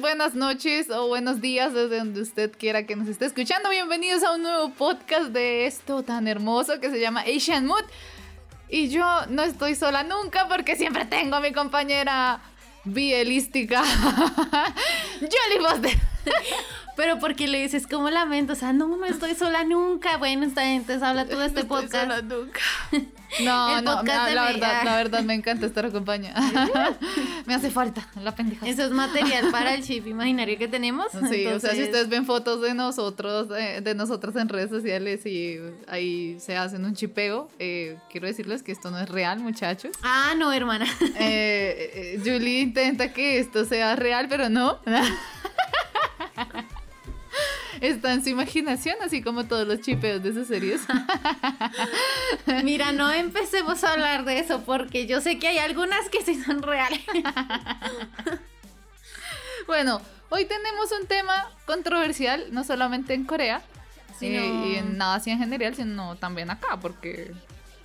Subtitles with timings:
[0.00, 3.70] Buenas noches o buenos días desde donde usted quiera que nos esté escuchando.
[3.70, 7.84] Bienvenidos a un nuevo podcast de esto tan hermoso que se llama Asian Mood.
[8.68, 12.40] Y yo no estoy sola nunca porque siempre tengo a mi compañera
[12.84, 13.84] bielística,
[15.20, 15.98] Jolly Foster.
[16.96, 20.16] Pero porque le dices como lamento, o sea, no, no estoy sola nunca.
[20.16, 21.94] Bueno, está bien, entonces habla tú de este no podcast.
[21.94, 22.60] Estoy sola nunca.
[23.42, 26.40] No, El no, podcast no, de la verdad, la verdad me encanta estar acompañada.
[27.46, 28.66] me hace falta la pendeja.
[28.66, 31.06] Eso es material para el chip imaginario que tenemos.
[31.30, 35.26] Sí, o sea, si ustedes ven fotos de nosotros, eh, de nosotras en redes sociales
[35.26, 39.90] y ahí se hacen un chipeo, eh, quiero decirles que esto no es real, muchachos.
[40.02, 40.86] Ah, no, hermana.
[41.16, 44.78] Eh, eh, Julie intenta que esto sea real, pero no.
[47.84, 50.80] Está en su imaginación, así como todos los chipeos de sus series.
[52.64, 56.42] Mira, no empecemos a hablar de eso porque yo sé que hay algunas que sí
[56.42, 57.00] son reales.
[59.66, 63.62] Bueno, hoy tenemos un tema controversial, no solamente en Corea,
[64.18, 67.32] Sino- eh, y en Asia en general, sino también acá, porque,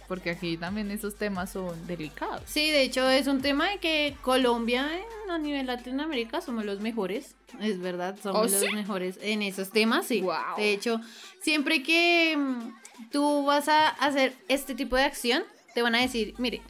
[0.09, 2.41] porque aquí también esos temas son delicados.
[2.45, 4.89] Sí, de hecho es un tema de que Colombia
[5.29, 8.67] a nivel Latinoamérica somos los mejores, es verdad, somos ¿Oh, los sí?
[8.73, 10.19] mejores en esos temas, sí.
[10.21, 10.57] Guau.
[10.57, 10.99] De hecho,
[11.41, 15.43] siempre que mm, tú vas a hacer este tipo de acción,
[15.75, 16.61] te van a decir, mire,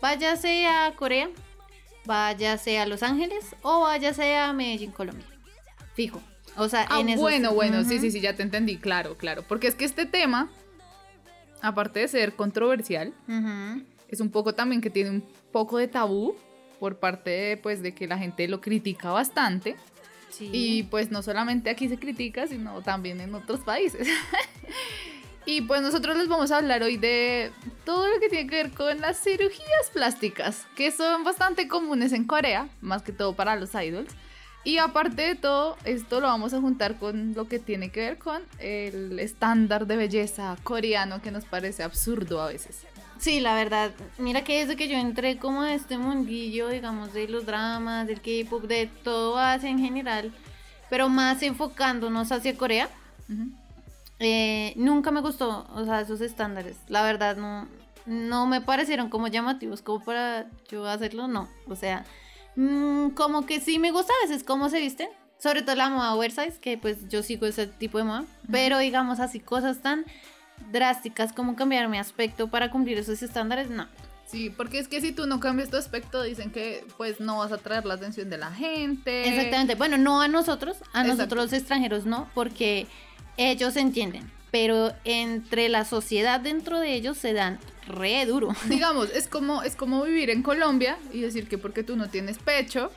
[0.00, 1.28] váyase a Corea,
[2.06, 5.26] váyase a Los Ángeles o váyase a Medellín, Colombia.
[5.94, 6.20] Fijo.
[6.56, 9.42] O sea, Ah, en esos- bueno, bueno, sí, sí, sí, ya te entendí, claro, claro.
[9.46, 10.50] Porque es que este tema,
[11.62, 13.14] aparte de ser controversial,
[14.08, 16.36] es un poco también que tiene un poco de tabú
[16.78, 19.76] por parte de, pues, de que la gente lo critica bastante.
[20.30, 20.50] Sí.
[20.52, 24.08] Y pues no solamente aquí se critica, sino también en otros países.
[25.46, 27.52] y pues nosotros les vamos a hablar hoy de
[27.84, 32.24] todo lo que tiene que ver con las cirugías plásticas, que son bastante comunes en
[32.24, 34.12] Corea, más que todo para los idols.
[34.64, 38.18] Y aparte de todo, esto lo vamos a juntar con lo que tiene que ver
[38.18, 42.82] con el estándar de belleza coreano que nos parece absurdo a veces.
[43.18, 43.90] Sí, la verdad.
[44.18, 48.20] Mira que desde que yo entré como a este mundillo, digamos, de los dramas, del
[48.20, 50.32] K-pop, de todo Asia en general,
[50.90, 52.88] pero más enfocándonos hacia Corea,
[53.28, 53.48] Ujú.
[54.20, 56.76] eh, nunca me gustó, o sea, esos estándares.
[56.88, 57.66] La verdad, no,
[58.06, 61.48] no me parecieron como llamativos, como para yo hacerlo, no.
[61.68, 62.04] O sea,
[62.56, 65.08] mm, como que sí me gusta a veces cómo se visten.
[65.38, 68.24] Sobre todo la moda oversize, que pues yo sigo ese tipo de moda.
[68.50, 70.04] Pero digamos así, cosas tan
[70.70, 73.88] drásticas como cambiar mi aspecto para cumplir esos estándares, no.
[74.26, 77.52] Sí, porque es que si tú no cambias tu aspecto, dicen que pues no vas
[77.52, 79.28] a atraer la atención de la gente.
[79.28, 79.74] Exactamente.
[79.74, 81.08] Bueno, no a nosotros, a Exacto.
[81.08, 82.86] nosotros los extranjeros no, porque
[83.36, 84.30] ellos entienden.
[84.50, 87.58] Pero entre la sociedad dentro de ellos se dan
[87.92, 88.48] re duro.
[88.68, 92.38] Digamos, es como, es como vivir en Colombia y decir que porque tú no tienes
[92.38, 92.90] pecho,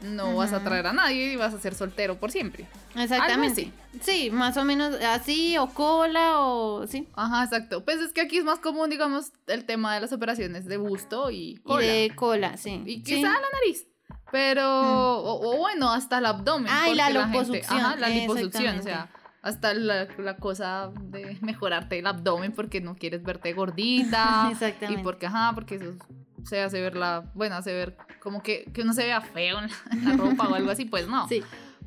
[0.00, 0.66] no vas a Ujú.
[0.66, 2.66] atraer a nadie y vas a ser soltero por siempre.
[2.96, 3.70] Exactamente.
[4.00, 7.08] Sí, más o menos así, o cola, o sí.
[7.14, 7.84] Ajá, exacto.
[7.84, 11.30] Pues es que aquí es más común, digamos, el tema de las operaciones de busto
[11.30, 11.86] y Y cola.
[11.86, 12.82] de cola, sí.
[12.84, 13.02] Y Sí.
[13.02, 13.86] quizá la nariz.
[14.32, 14.66] Pero,
[15.20, 16.72] o, o bueno, hasta el abdomen.
[16.72, 19.08] Ah, y la gente- liposucción, ajá, la liposucción, o sea,
[19.42, 24.48] hasta la, la cosa de mejorarte el abdomen porque no quieres verte gordita.
[24.52, 25.00] Exactamente.
[25.00, 25.94] Y porque, ajá, porque eso
[26.44, 29.68] se hace ver la, bueno, hace ver como que, que uno se vea feo en
[29.68, 31.28] la, en la ropa o algo así, pues no.
[31.28, 31.42] Sí.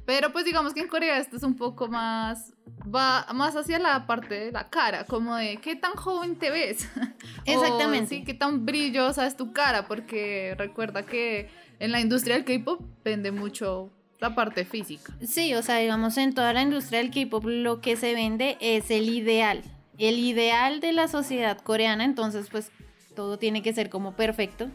[0.06, 2.54] Pero pues digamos que en Corea esto es un poco más,
[2.94, 6.88] va más hacia la parte de la cara, como de qué tan joven te ves.
[7.46, 8.06] Exactamente.
[8.06, 11.50] O, sí, qué tan brillosa es tu cara, porque recuerda que
[11.80, 15.14] en la industria del K-pop vende mucho la parte física.
[15.26, 18.90] Sí, o sea, digamos, en toda la industria del K-pop lo que se vende es
[18.92, 19.62] el ideal.
[19.98, 22.72] El ideal de la sociedad coreana, entonces pues
[23.16, 24.68] todo tiene que ser como perfecto.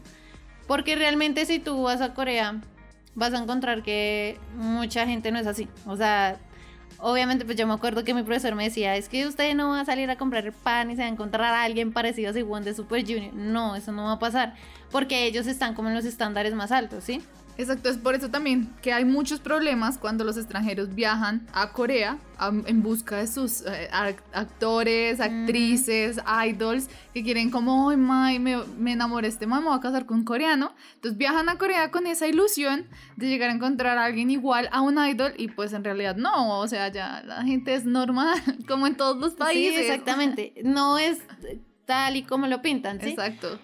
[0.67, 2.61] Porque realmente si tú vas a Corea,
[3.15, 5.67] vas a encontrar que mucha gente no es así.
[5.85, 6.39] O sea,
[6.97, 9.81] obviamente pues yo me acuerdo que mi profesor me decía, es que usted no va
[9.81, 12.63] a salir a comprar pan y se va a encontrar a alguien parecido a Según
[12.63, 13.33] de Super Junior.
[13.33, 14.55] No, eso no va a pasar.
[14.91, 17.21] Porque ellos están como en los estándares más altos, ¿sí?
[17.57, 22.17] Exacto, es por eso también que hay muchos problemas cuando los extranjeros viajan a Corea
[22.65, 23.89] en busca de sus eh,
[24.33, 29.77] actores, actrices, idols, que quieren como, ay, my, me, me enamoré este man, me voy
[29.77, 30.73] a casar con un coreano.
[30.95, 34.81] Entonces viajan a Corea con esa ilusión de llegar a encontrar a alguien igual a
[34.81, 38.87] un idol y pues en realidad no, o sea, ya la gente es normal, como
[38.87, 39.75] en todos los países.
[39.75, 41.19] Sí, exactamente, no es
[41.85, 43.09] tal y como lo pintan, ¿sí?
[43.09, 43.59] Exacto.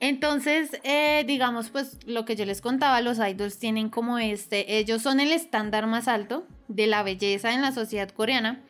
[0.00, 5.02] Entonces, eh, digamos, pues lo que yo les contaba, los idols tienen como este, ellos
[5.02, 8.62] son el estándar más alto de la belleza en la sociedad coreana,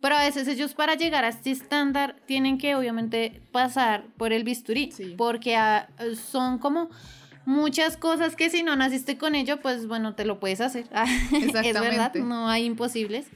[0.00, 4.44] pero a veces ellos para llegar a este estándar tienen que obviamente pasar por el
[4.44, 5.88] bisturí, porque ah,
[6.30, 6.88] son como
[7.44, 10.86] muchas cosas que si no naciste con ello, pues bueno, te lo puedes hacer.
[11.32, 13.26] es verdad, no hay imposibles.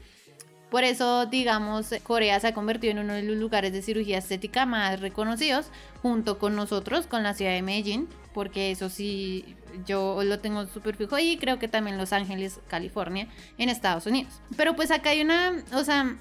[0.74, 4.66] Por eso, digamos, Corea se ha convertido en uno de los lugares de cirugía estética
[4.66, 5.66] más reconocidos,
[6.02, 9.54] junto con nosotros, con la ciudad de Medellín, porque eso sí,
[9.86, 14.32] yo lo tengo súper fijo y creo que también Los Ángeles, California, en Estados Unidos.
[14.56, 16.16] Pero pues acá hay una, o sea,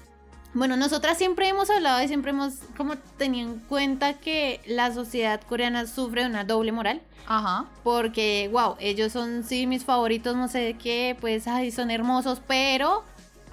[0.52, 5.40] bueno, nosotras siempre hemos hablado y siempre hemos como tenido en cuenta que la sociedad
[5.40, 7.02] coreana sufre una doble moral.
[7.26, 7.64] Ajá.
[7.82, 13.02] Porque, wow, ellos son sí mis favoritos, no sé qué, pues, ay, son hermosos, pero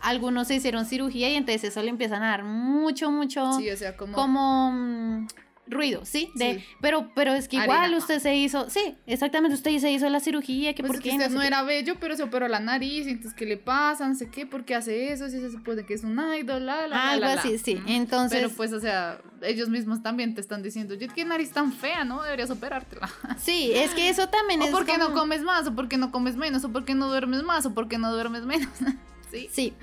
[0.01, 3.53] algunos se hicieron cirugía y entonces eso le empiezan a dar mucho, mucho.
[3.53, 4.13] Sí, o sea, como.
[4.13, 4.71] Como.
[4.71, 5.27] Mm,
[5.71, 6.29] ruido, ¿sí?
[6.35, 10.19] De, Pero, pero es que igual usted se hizo, sí, exactamente, usted se hizo la
[10.19, 13.45] cirugía, que pues porque usted no, era bello, pero se operó la nariz, entonces ¿qué
[13.45, 14.07] le pasa?
[14.07, 15.29] No sé qué, ¿por qué hace eso?
[15.29, 18.39] Si se supone que es un idol, la, la, Algo así, sí, entonces...
[18.39, 22.21] Pero pues, o sea, ellos mismos también te están diciendo, qué nariz tan fea, ¿no?
[22.21, 23.09] Deberías operártela.
[23.41, 26.35] Sí, es que eso también o es porque no comes más, o porque no comes
[26.35, 28.69] menos, o porque no duermes más, o porque no duermes menos.
[29.31, 29.49] Sí.
[29.51, 29.73] Sí.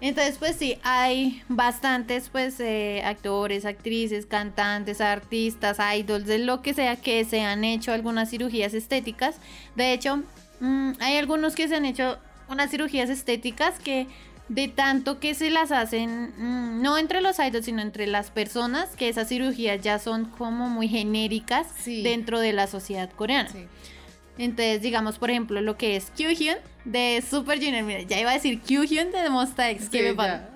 [0.00, 6.72] Entonces, pues sí, hay bastantes, pues, eh, actores, actrices, cantantes, artistas, idols, de lo que
[6.72, 9.36] sea, que se han hecho algunas cirugías estéticas.
[9.74, 10.22] De hecho,
[10.60, 12.18] mm, hay algunos que se han hecho
[12.48, 14.06] unas cirugías estéticas que
[14.48, 18.90] de tanto que se las hacen, mm, no entre los idols, sino entre las personas,
[18.96, 23.50] que esas cirugías ya son como muy genéricas dentro de la sociedad coreana.
[23.50, 23.66] Sí.
[24.38, 27.82] Entonces, digamos, por ejemplo, lo que es Kyuhyun de Super Junior.
[27.82, 29.88] Mira, ya iba a decir Kyuhyun de Monsta X.
[29.90, 30.48] ¿Qué me pasa?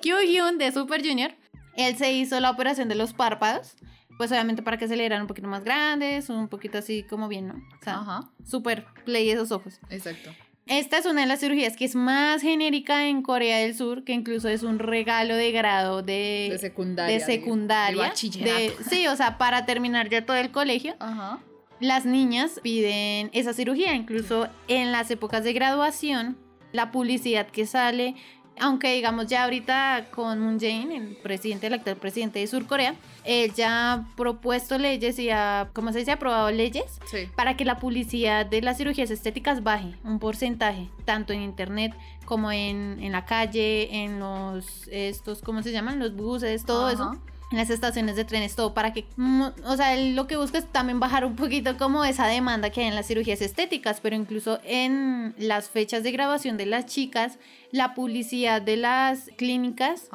[0.00, 1.32] Kyuhyun de Super Junior.
[1.76, 3.74] Él se hizo la operación de los párpados.
[4.16, 7.28] Pues obviamente para que se le dieran un poquito más grandes, un poquito así como
[7.28, 7.54] bien, ¿no?
[7.54, 8.30] O sea, Ajá.
[8.46, 9.78] super play esos ojos.
[9.90, 10.30] Exacto.
[10.66, 14.14] Esta es una de las cirugías que es más genérica en Corea del Sur, que
[14.14, 17.18] incluso es un regalo de grado de, de secundaria.
[17.18, 18.12] De secundaria.
[18.14, 20.96] De, sí, o sea, para terminar ya todo el colegio.
[20.98, 21.40] Ajá
[21.80, 26.36] las niñas piden esa cirugía, incluso en las épocas de graduación,
[26.72, 28.16] la publicidad que sale,
[28.58, 32.94] aunque digamos ya ahorita con Moon Jae-in, el presidente, el actual presidente de Surcorea,
[33.24, 36.98] él ya ha propuesto leyes y ha, ¿cómo se dice?, aprobado leyes
[37.34, 41.94] para que la publicidad de las cirugías estéticas baje un porcentaje, tanto en internet
[42.24, 47.20] como en, en la calle, en los, estos, ¿cómo se llaman?, los buses, todo eso
[47.50, 50.66] en las estaciones de trenes, todo para que, mm, o sea, lo que busca es
[50.72, 54.58] también bajar un poquito como esa demanda que hay en las cirugías estéticas, pero incluso
[54.64, 57.38] en las fechas de grabación de las chicas,
[57.70, 60.08] la publicidad de las clínicas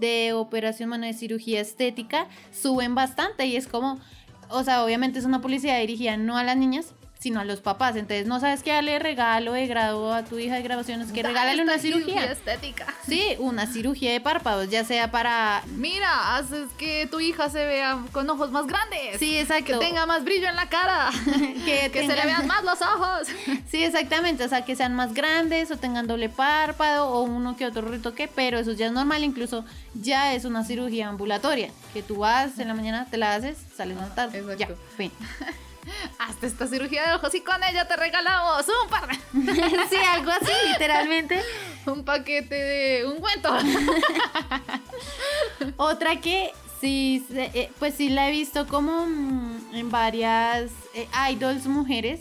[0.00, 3.98] de operación mano de cirugía estética suben bastante y es como,
[4.48, 6.94] o sea, obviamente es una publicidad dirigida no a las niñas,
[7.26, 7.96] sino a los papás.
[7.96, 11.60] Entonces, no sabes qué darle regalo de grado a tu hija de grabaciones, que regálale
[11.60, 12.24] una cirugía.
[12.30, 12.86] estética.
[13.04, 15.64] Sí, una cirugía de párpados, ya sea para.
[15.74, 19.18] Mira, haces que tu hija se vea con ojos más grandes.
[19.18, 19.80] Sí, exacto.
[19.80, 21.10] Que tenga más brillo en la cara.
[21.64, 23.26] que, se le vean más los ojos.
[23.72, 24.44] sí, exactamente.
[24.44, 28.30] O sea, que sean más grandes o tengan doble párpado o uno que otro retoque,
[28.32, 29.24] pero eso ya es normal.
[29.24, 31.72] Incluso ya es una cirugía ambulatoria.
[31.92, 34.38] Que tú vas en la mañana, te la haces, sales más tarde.
[34.38, 34.74] Exacto.
[34.74, 35.10] Ya, fin.
[36.18, 39.08] hasta esta cirugía de ojos y con ella te regalamos un par.
[39.90, 41.42] sí, algo así, literalmente.
[41.86, 43.54] un paquete de un cuento.
[45.76, 51.66] Otra que sí, eh, pues sí la he visto como mm, en varias eh, idols
[51.66, 52.20] mujeres,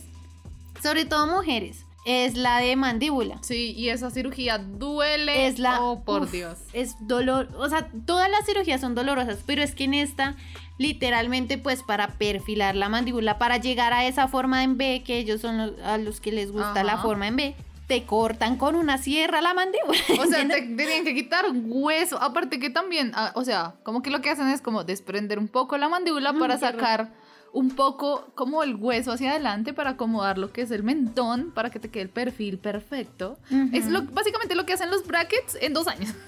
[0.81, 1.85] sobre todo mujeres.
[2.06, 3.40] Es la de mandíbula.
[3.42, 5.48] Sí, y esa cirugía duele.
[5.48, 5.82] Es la.
[5.82, 6.60] Oh, por Dios.
[6.72, 7.50] Es dolor.
[7.58, 10.36] O sea, todas las cirugías son dolorosas, pero es que en esta
[10.78, 15.42] literalmente pues para perfilar la mandíbula, para llegar a esa forma en B, que ellos
[15.42, 17.56] son a los que les gusta la forma en B,
[17.88, 20.00] te cortan con una sierra la mandíbula.
[20.20, 22.22] O sea, te tenían que quitar hueso.
[22.22, 25.48] Aparte que también, ah, o sea, como que lo que hacen es como desprender un
[25.48, 27.12] poco la mandíbula mm, para sacar
[27.56, 31.70] un poco como el hueso hacia adelante para acomodar lo que es el mentón para
[31.70, 33.40] que te quede el perfil perfecto.
[33.72, 36.14] Es lo, básicamente lo que hacen los brackets en dos años.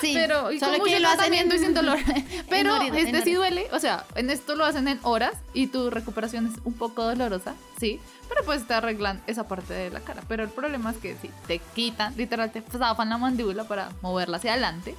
[0.00, 1.98] Sí, pero y solo que lo hacen tratamiento y en- sin dolor.
[2.48, 5.90] Pero en este sí duele, o sea, en esto lo hacen en horas y tu
[5.90, 10.22] recuperación es un poco dolorosa, sí, pero pues te arreglan esa parte de la cara.
[10.28, 14.36] Pero el problema es que sí, te quitan, literal, te zafan la mandíbula para moverla
[14.36, 14.94] hacia adelante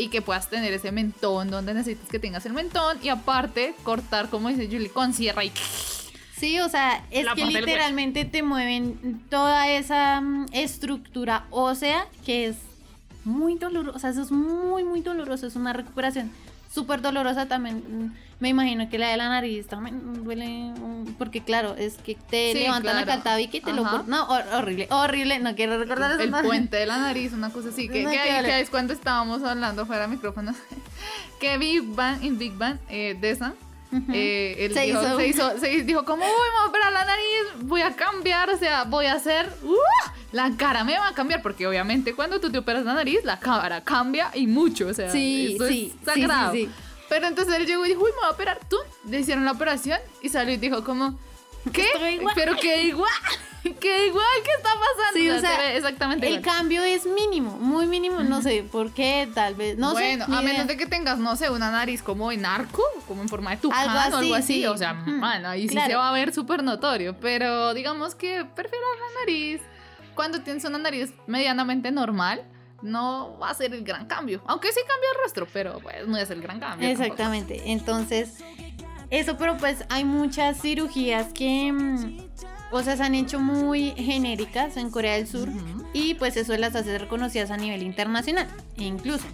[0.00, 4.28] y que puedas tener ese mentón donde necesitas que tengas el mentón y aparte cortar,
[4.28, 5.52] como dice Julie, con sierra y
[6.36, 12.46] Sí, o sea, es La que literalmente te mueven toda esa mm, estructura ósea que
[12.46, 12.56] es
[13.24, 16.32] muy dolorosa, o sea, eso es muy, muy doloroso, es una recuperación
[16.72, 18.14] súper dolorosa también.
[18.40, 20.72] Me imagino que la de la nariz también duele,
[21.18, 23.00] porque claro, es que te Sí, levantan claro.
[23.00, 23.90] la caltabique y te lo Ajá.
[23.98, 24.10] cortan.
[24.10, 26.22] No, hor- horrible, horrible, no quiero recordar eso.
[26.22, 27.88] el puente de la nariz, una cosa así.
[27.88, 30.56] Que, No, que que ahí- que es cuando estábamos hablando fuera de micrófonos.
[31.40, 33.52] que Big Bang, en Big Bang, eh, de esa.
[33.92, 34.04] Ujú.
[34.14, 37.66] eh, él Se dijo, hizo- se hizo, se dijo me voy a operar la nariz,
[37.66, 39.74] voy a cambiar, o sea, voy a hacer, ¡uh!
[40.32, 43.40] la cara me va a cambiar, porque obviamente cuando tú te operas la nariz, la
[43.40, 46.52] cara cambia y mucho, o sea, Sí, eso sí, es sagrado.
[46.52, 46.72] sí, sí, sí.
[47.10, 48.76] Pero entonces él llegó y dijo, uy, me voy a operar, tú,
[49.06, 51.18] le hicieron la operación y salió y dijo como,
[51.72, 51.86] ¿qué?
[52.36, 53.12] Pero que igual,
[53.80, 55.14] que igual, ¿qué está pasando?
[55.14, 56.56] Sí, o se sea, exactamente El igual.
[56.56, 60.30] cambio es mínimo, muy mínimo, no sé por qué, tal vez, no bueno, sé.
[60.30, 63.28] ni a menos de que tengas, no sé, una nariz como en arco, como en
[63.28, 64.54] forma de tucán Algo o algo así, así.
[64.60, 64.66] sí.
[64.66, 65.90] O sea, bueno, ahí sí Claro.
[65.90, 67.16] se va a ver súper notorio.
[67.20, 69.60] Pero digamos que prefiero la nariz.
[70.14, 72.44] Cuando tienes una nariz medianamente normal,
[72.82, 74.42] no va a ser el gran cambio.
[74.46, 76.88] Aunque sí cambia el rostro, pero pues no es el gran cambio.
[76.88, 77.02] tampoco.
[77.02, 77.62] Exactamente.
[77.72, 78.38] Entonces,
[79.10, 82.18] eso, pero pues hay muchas cirugías que, mm,
[82.70, 85.48] o sea, se han hecho muy genéricas en Corea del Sur
[85.92, 88.46] y pues eso las hace reconocidas a nivel internacional.
[88.76, 89.26] E incluso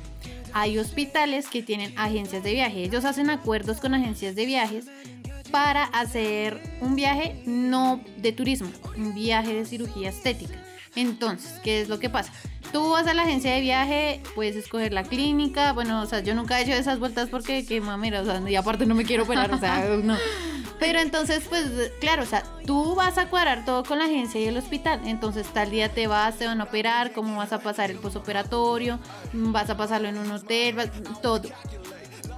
[0.54, 2.84] hay hospitales que tienen agencias de viaje.
[2.84, 4.86] Ellos hacen acuerdos con agencias de viajes
[5.50, 10.65] para hacer un viaje no de turismo, un viaje de cirugía estética.
[10.96, 12.32] Entonces, ¿qué es lo que pasa?
[12.72, 15.72] Tú vas a la agencia de viaje, puedes escoger la clínica.
[15.72, 18.56] Bueno, o sea, yo nunca he hecho esas vueltas porque, que mamera, o sea, y
[18.56, 20.16] aparte no me quiero operar, o sea, no.
[20.80, 21.64] Pero entonces, pues,
[22.00, 25.00] claro, o sea, tú vas a cuadrar todo con la agencia y el hospital.
[25.06, 28.98] Entonces, tal día te vas, te van a operar, cómo vas a pasar el posoperatorio,
[29.32, 30.90] vas a pasarlo en un hotel, vas-
[31.22, 31.42] todo.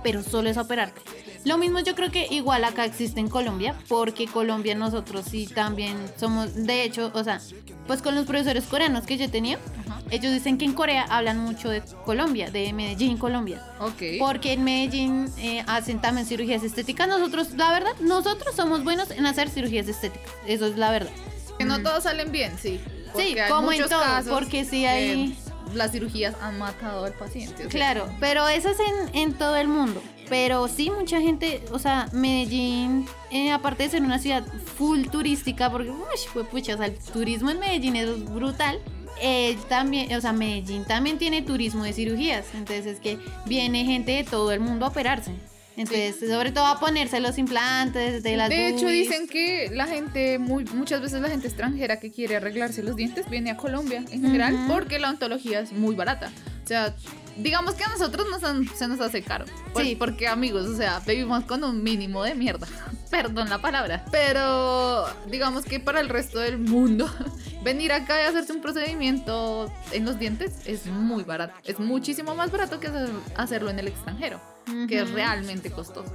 [0.05, 1.01] Pero solo es operarte.
[1.45, 5.97] Lo mismo yo creo que igual acá existe en Colombia, porque Colombia nosotros sí también
[6.19, 7.41] somos, de hecho, o sea,
[7.87, 10.03] pues con los profesores coreanos que yo tenía, Ajá.
[10.11, 13.63] ellos dicen que en Corea hablan mucho de Colombia, de Medellín, Colombia.
[13.81, 14.03] Ok.
[14.19, 17.09] Porque en Medellín eh, hacen también cirugías estéticas.
[17.09, 20.31] Nosotros, la verdad, nosotros somos buenos en hacer cirugías estéticas.
[20.47, 21.13] Eso es la verdad.
[21.59, 22.79] Que no todos salen bien, sí.
[23.17, 25.37] Sí, como en todo, casos porque sí hay-
[25.75, 27.55] Las cirugías han matado al paciente.
[27.55, 30.03] o sea, Claro, pero eso es en, en todo el mundo.
[30.29, 34.45] Pero sí, mucha gente, o sea, Medellín, eh, aparte de ser una ciudad
[34.77, 38.79] full turística, porque, uy, pucha, o sea, el turismo en Medellín es brutal.
[39.21, 42.47] eh, también, o sea, Medellín también tiene turismo de cirugías.
[42.55, 45.33] Entonces es que viene gente de todo el mundo a operarse.
[45.79, 49.09] Entonces, sobre todo a ponerse los implantes de las De hecho, boobies.
[49.09, 53.31] dicen que la gente, muy, muchas veces la gente extranjera que quiere arreglarse los dientes
[53.31, 54.73] viene a Colombia en general Ujú.
[54.73, 56.31] porque la ontología es muy barata.
[56.65, 56.95] O sea,
[57.39, 59.45] digamos que a nosotros nos han- se nos hace caro.
[59.73, 59.97] Pues, Sí.
[59.97, 62.67] Porque, amigos, o sea, vivimos con un mínimo de mierda.
[63.11, 64.05] Perdón la palabra.
[64.11, 67.09] Pero, digamos que para el resto del mundo,
[67.63, 71.55] venir acá y hacerse un procedimiento en los dientes es muy barato.
[71.65, 74.41] Es muchísimo más barato que hacer- hacerlo en el extranjero
[74.89, 76.15] que es realmente costoso.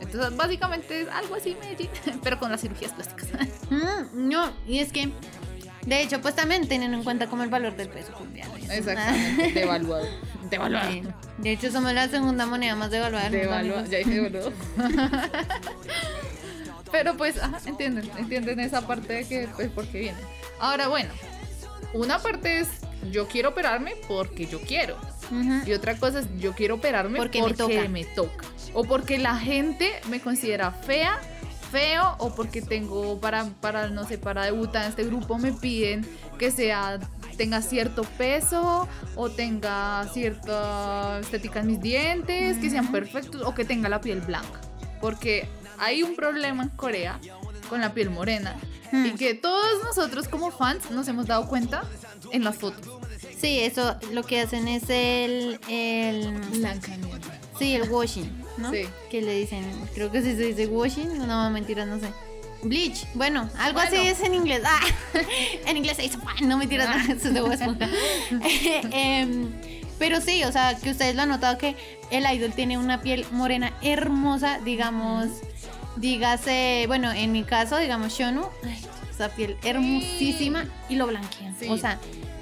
[0.00, 1.90] Entonces, básicamente es algo así Medellín,
[2.22, 3.28] pero con las cirugías plásticas.
[3.70, 5.10] Mm, no, y es que,
[5.86, 8.54] de hecho, pues también teniendo en cuenta como el valor del peso colombiano.
[8.56, 10.06] Exactamente, devaluado.
[10.50, 10.90] Devaluado.
[10.92, 11.02] Sí.
[11.38, 14.52] De hecho, somos la segunda moneda más devaluada Devaluado, ya dije devaluado.
[16.92, 20.18] Pero pues, ajá, entienden, entienden esa parte de que, pues, por qué viene.
[20.60, 21.10] Ahora, bueno,
[21.94, 22.68] una parte es
[23.10, 24.96] yo quiero operarme porque yo quiero.
[25.66, 28.46] Y otra cosa es yo quiero operarme Porque porque, me me, toca.
[28.72, 31.18] O porque la gente me considera fea,
[31.70, 36.06] feo, o porque tengo para, para, no sé, para debutar en este grupo me piden
[36.38, 36.98] que sea
[37.36, 43.64] tenga cierto peso o tenga cierta estética en mis dientes, que sean perfectos o que
[43.64, 44.60] tenga la piel blanca.
[45.00, 47.18] Porque hay un problema en Corea
[47.68, 48.56] con la piel morena
[48.92, 49.16] y Hmm.
[49.16, 51.82] que todos nosotros como fans nos hemos dado cuenta
[52.30, 52.93] en las fotos.
[53.44, 56.32] Sí, eso lo que hacen es el, el
[57.58, 58.70] sí, el washing, ¿no?
[58.70, 58.84] Sí.
[59.10, 59.62] Que le dicen,
[59.94, 62.06] creo que sí se dice washing, no, mentira, no sé.
[62.62, 64.62] Bleach, bueno, algo así es en inglés.
[64.64, 64.80] Ah,
[65.66, 67.86] en inglés se dice, "Ah, no mentiras, no, eso es de Bob Esponja".
[68.90, 69.52] Em,
[69.98, 71.76] pero sí, o sea, que ustedes lo han notado que
[72.10, 75.26] el idol tiene una piel morena hermosa, digamos,
[75.96, 78.80] dígase, bueno, en mi caso, digamos, Shonu, ay,
[79.14, 81.54] esa piel hermosísima y lo blanquean.
[81.58, 81.66] Sí.
[81.68, 81.98] O sea,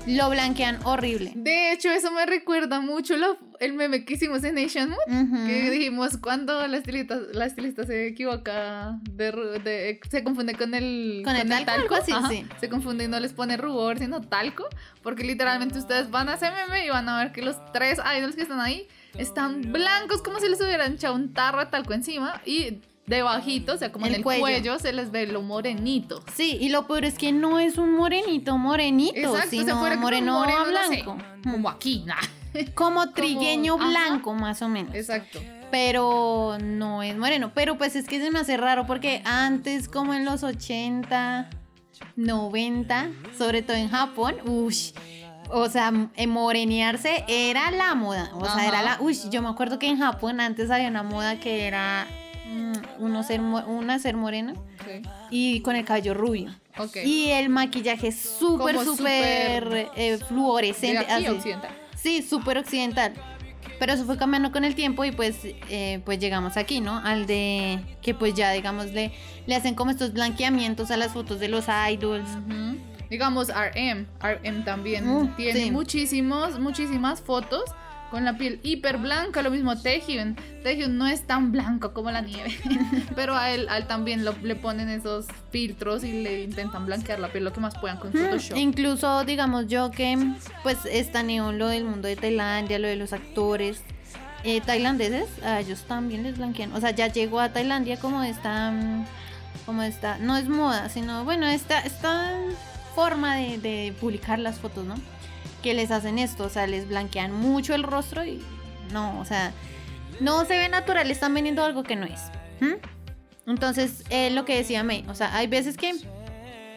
[0.07, 1.33] lo blanquean horrible.
[1.37, 5.71] De hecho, eso me recuerda mucho lo- el meme que hicimos en Nation Mood, que
[5.71, 11.23] dijimos cuando la estilista, la estilista se equivoca, de, ru- de- se confunde con el,
[11.25, 12.45] Con el talco, algo así, ajá, sí.
[12.59, 14.65] se confunde y no les pone rubor, sino talco,
[15.05, 18.35] porque literalmente ustedes van a ese meme y van a ver que los tres idols
[18.35, 22.41] que están ahí están blancos como si les hubieran echado un tarro de talco encima
[22.45, 24.41] y debajito, o sea, como El en el cuello.
[24.43, 24.79] cuello.
[24.79, 26.23] se les ve lo morenito.
[26.35, 30.39] Sí, y lo peor es que no es un morenito morenito, Exacto, sino fuera moreno,
[30.39, 31.19] moreno, no sé, blanco.
[31.43, 32.17] como aquí, nah.
[32.75, 34.95] Como trigueño blanco, más o menos.
[34.95, 35.41] Exacto.
[35.71, 37.51] Pero no es moreno.
[37.55, 41.49] Pero pues es que se me hace raro porque antes, como en los 80,
[42.17, 44.91] 90, sobre todo en Japón, uff.
[45.51, 48.31] O sea, eh, morenearse era la moda.
[48.35, 48.67] O sea, Ajá.
[48.69, 48.97] era la.
[49.01, 52.07] Uy, yo me acuerdo que en Japón antes había una moda que era
[52.99, 54.55] uno ser, una ser morena
[55.31, 56.55] y con el cabello rubio.
[56.79, 56.97] Ok.
[57.05, 60.99] Y el maquillaje Como súper súper eh, de fluorescente.
[61.01, 61.27] aquí así.
[61.29, 61.71] occidental.
[61.97, 63.13] Sí, súper occidental.
[63.79, 66.99] Pero eso fue cambiando con el tiempo y pues, eh, pues llegamos aquí, ¿no?
[66.99, 69.13] Al de que pues ya, digamos, le,
[69.47, 72.29] le hacen como estos blanqueamientos a las fotos de los idols.
[72.31, 72.77] Ujú.
[73.11, 75.71] Digamos RM, RM también Mm, tiene sí.
[75.71, 77.65] muchísimos, muchísimas fotos
[78.13, 80.37] con la piel hiper blanca, lo mismo Taehyun.
[80.63, 82.55] Taehyun no es tan blanco como la nieve,
[83.17, 87.19] pero a él, a él también lo- le ponen esos filtros y le intentan blanquear
[87.21, 88.59] la piel lo que más puedan con Mm, Photoshop.
[88.59, 90.19] Incluso, digamos, yo que
[90.63, 93.81] pues estaneo lo del mundo de Tailandia, lo de los actores
[94.45, 96.73] eh, tailandeses, a ellos también les blanquean.
[96.75, 99.07] O sea, ya llegó a Tailandia como esta, mm,
[99.65, 102.33] como esta, no es moda, sino, bueno, esta, esta
[102.95, 104.97] forma de, de publicar las fotos, ¿no?
[105.63, 108.43] Que les hacen esto, o sea, les blanquean mucho el rostro y
[108.93, 109.53] no, o sea,
[110.21, 112.21] no se ve natural, están vendiendo algo que no es.
[113.47, 115.95] Entonces, eh, lo que decía May, o sea, hay veces que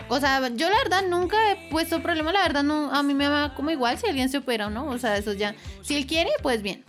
[0.08, 3.27] o sea, yo la verdad nunca he puesto problema, la verdad no, a mí me
[3.27, 6.06] va como igual si alguien se opera o no, o sea, eso ya, si él
[6.06, 6.86] quiere, pues bien.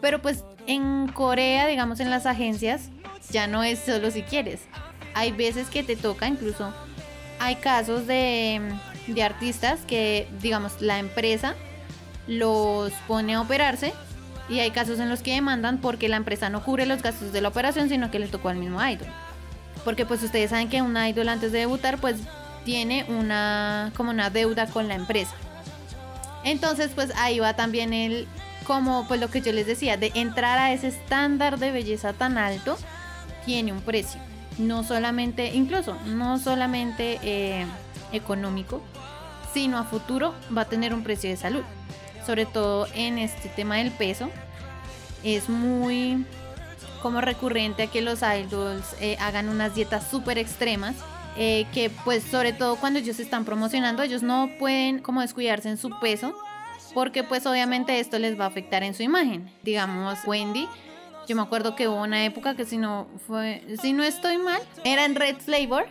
[0.00, 2.90] Pero pues en Corea, digamos en las agencias,
[3.30, 4.60] ya no es solo si quieres.
[5.14, 6.72] Hay veces que te toca, incluso
[7.40, 8.60] hay casos de,
[9.14, 11.54] de artistas que, digamos, la empresa
[12.26, 13.92] los pone a operarse
[14.48, 17.40] y hay casos en los que demandan porque la empresa no cubre los gastos de
[17.40, 19.08] la operación, sino que le tocó al mismo idol.
[19.84, 22.16] Porque pues ustedes saben que un idol antes de debutar pues
[22.64, 25.34] tiene una como una deuda con la empresa.
[26.44, 28.26] Entonces pues ahí va también el
[28.66, 32.36] como pues lo que yo les decía de entrar a ese estándar de belleza tan
[32.36, 32.76] alto
[33.44, 34.20] tiene un precio.
[34.58, 37.64] No solamente, incluso no solamente eh,
[38.12, 38.82] económico,
[39.58, 41.64] sino a futuro va a tener un precio de salud.
[42.24, 44.30] Sobre todo en este tema del peso.
[45.24, 46.24] Es muy
[47.02, 50.94] como recurrente a que los idols eh, hagan unas dietas súper extremas.
[51.36, 55.68] eh, que pues sobre todo cuando ellos se están promocionando, ellos no pueden como descuidarse
[55.68, 56.36] en su peso.
[56.94, 59.50] Porque pues obviamente esto les va a afectar en su imagen.
[59.64, 60.68] Digamos, Wendy.
[61.26, 64.62] Yo me acuerdo que hubo una época que si no fue, si no estoy mal,
[64.84, 65.86] era en Red Flavor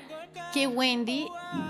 [0.54, 1.28] que Wendy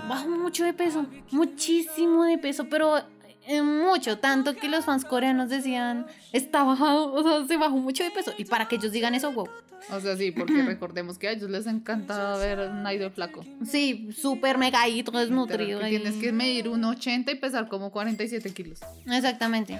[0.08, 3.02] bajó mucho de peso, muchísimo de peso, pero
[3.46, 8.04] eh, mucho, tanto que los fans coreanos decían, está bajado, o sea, se bajó mucho
[8.04, 8.32] de peso.
[8.36, 9.48] Y para que ellos digan eso, wow.
[9.90, 13.44] O sea, sí, porque recordemos que a ellos les encanta ver un idol flaco.
[13.64, 15.80] Sí, súper mega y todo desnutrido.
[15.80, 18.80] Tienes que medir 1,80 y pesar como 47 kilos.
[19.06, 19.78] Exactamente.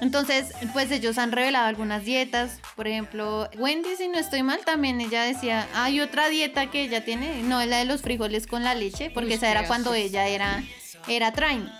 [0.00, 2.58] Entonces, pues ellos han revelado algunas dietas.
[2.76, 7.04] Por ejemplo, Wendy, si no estoy mal, también ella decía, hay otra dieta que ella
[7.04, 9.92] tiene, no es la de los frijoles con la leche, porque Uy, esa era cuando
[9.94, 10.62] ella era,
[11.06, 11.70] era trainee.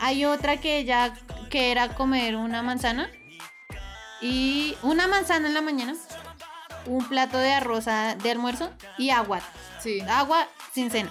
[0.00, 1.14] Hay otra que ella,
[1.48, 3.08] que era comer una manzana
[4.20, 5.94] y una manzana en la mañana,
[6.86, 9.40] un plato de arroz a- de almuerzo y agua.
[9.82, 10.00] Sí.
[10.08, 11.10] Agua sin cena.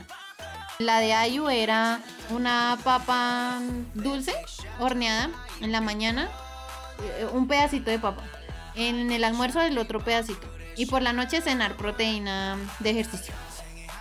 [0.80, 3.60] La de Ayu era una papa
[3.94, 4.34] dulce,
[4.80, 5.30] horneada
[5.62, 6.30] en la mañana,
[7.04, 8.24] eh, un pedacito de papa.
[8.76, 10.48] En el almuerzo el otro pedacito.
[10.76, 13.34] Y por la noche cenar proteína de ejercicio.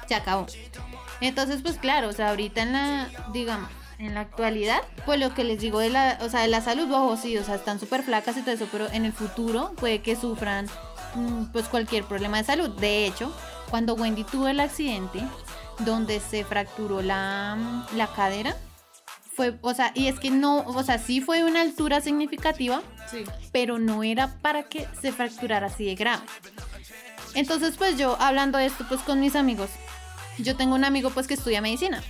[0.08, 0.46] Se acabó.
[1.20, 5.44] Entonces, pues claro, o sea, ahorita en la, digamos, en la actualidad, pues lo que
[5.44, 8.02] les digo de la, o sea, de la salud, ojo, sí, o sea, están súper
[8.02, 10.66] flacas y todo eso, pero en el futuro puede que sufran
[11.14, 12.70] mm, pues cualquier problema de salud.
[12.70, 13.32] De hecho,
[13.70, 15.20] cuando Wendy tuvo el accidente,
[15.80, 18.56] donde se fracturó la, la cadera,
[19.34, 23.24] fue, o sea, y es que no, o sea, sí fue una altura significativa, Sí.
[23.52, 26.22] pero no era para que se fracturara así de grave.
[27.34, 29.70] Entonces, pues yo hablando de esto pues con mis amigos,
[30.38, 32.02] yo tengo un amigo pues que estudia medicina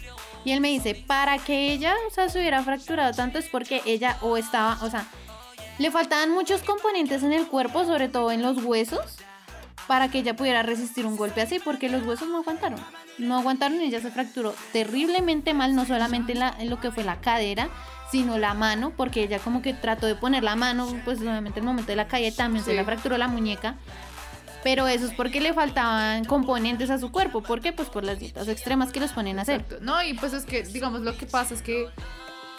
[0.44, 3.80] y él me dice, para que ella, o sea, se hubiera fracturado tanto es porque
[3.86, 5.06] ella o estaba, o sea,
[5.78, 9.16] le faltaban muchos componentes en el cuerpo, sobre todo en los huesos,
[9.86, 12.80] para que ella pudiera resistir un golpe así, porque los huesos no aguantaron.
[13.18, 17.04] No aguantaron y ella se fracturó terriblemente mal, no solamente la, en lo que fue
[17.04, 17.68] la cadera,
[18.10, 21.66] sino la mano, porque ella como que trató de poner la mano, pues obviamente el
[21.66, 23.76] momento de la caída también se le fracturó la muñeca.
[24.62, 27.42] Pero eso es porque le faltaban componentes a su cuerpo.
[27.42, 27.74] ¿Por qué?
[27.74, 29.60] Pues por las dietas extremas que los ponen a hacer.
[29.60, 29.84] Exacto.
[29.84, 31.88] No, y pues es que, digamos, lo que pasa es que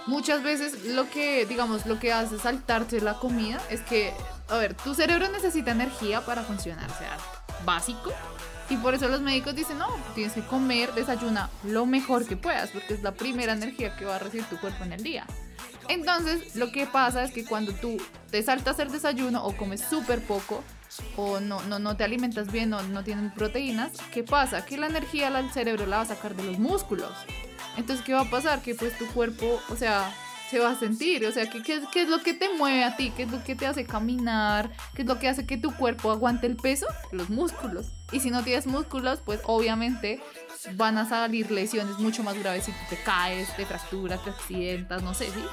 [0.05, 4.13] muchas veces lo que, digamos, lo que hace saltarse la comida es que,
[4.49, 7.17] a ver, tu cerebro necesita energía para funcionar, o sea,
[7.65, 8.11] básico.
[8.69, 12.71] Y por eso los médicos dicen, no, tienes que comer, desayuna lo mejor que puedas,
[12.71, 15.25] porque es la primera energía que va a recibir tu cuerpo en el día.
[15.87, 17.97] Entonces, lo que pasa es que cuando tú
[18.31, 20.63] te saltas el desayuno o comes súper poco,
[21.15, 24.65] o no, no, no te alimentas bien o no tienen proteínas, ¿qué pasa?
[24.65, 27.11] Que la energía al cerebro la va a sacar de los músculos.
[27.77, 28.61] Entonces, ¿qué va a pasar?
[28.61, 30.11] Que pues tu cuerpo, o sea,
[30.49, 32.95] se va a sentir, o sea, ¿qué, qué, qué es lo que te mueve a
[32.95, 33.11] ti?
[33.15, 34.71] ¿Qué es lo que te hace caminar?
[34.93, 36.85] ¿Qué es lo que hace que tu cuerpo aguante el peso?
[37.11, 37.87] Los músculos.
[38.11, 40.21] Y si no tienes músculos, pues obviamente
[40.73, 45.03] van a salir lesiones mucho más graves si tú te caes, te fracturas, te accidentas,
[45.03, 45.43] no sé, ¿sí?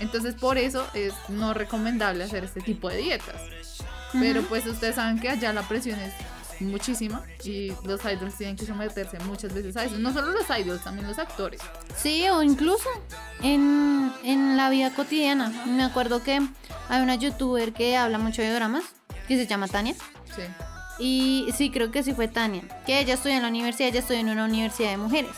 [0.00, 3.40] Entonces por eso es no recomendable hacer este tipo de dietas.
[4.12, 6.12] Pero pues ustedes saben que allá la presión es
[6.60, 9.98] muchísima y los idols tienen que someterse muchas veces a eso.
[9.98, 11.60] No solo los idols, también los actores.
[11.96, 12.88] Sí, o incluso
[13.42, 15.48] en, en la vida cotidiana.
[15.66, 16.40] Me acuerdo que
[16.88, 18.84] hay una youtuber que habla mucho de dramas,
[19.28, 19.94] que se llama Tania.
[20.34, 20.42] Sí.
[20.98, 22.62] Y sí, creo que sí fue Tania.
[22.86, 25.36] Que ella estudió en la universidad, ella estudió en una universidad de mujeres.